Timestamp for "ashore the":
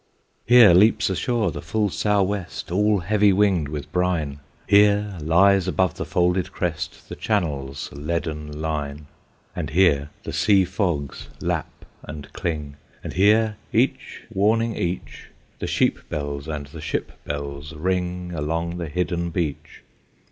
1.11-1.61